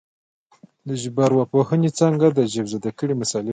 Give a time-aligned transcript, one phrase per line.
[0.87, 3.49] د ژبارواپوهنې څانګه د ژبزده کړې مسالې څېړي